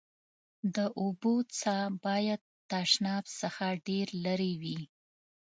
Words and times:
د 0.75 0.77
اوبو 1.01 1.33
څاه 1.59 1.85
باید 2.05 2.41
تشناب 2.71 3.23
څخه 3.39 3.65
ډېر 3.87 4.07
لېري 4.23 4.53
وي. 4.61 4.79